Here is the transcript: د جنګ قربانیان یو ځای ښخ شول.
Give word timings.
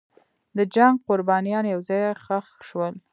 د 0.57 0.59
جنګ 0.75 0.95
قربانیان 1.07 1.65
یو 1.73 1.79
ځای 1.89 2.03
ښخ 2.23 2.45
شول. 2.69 2.93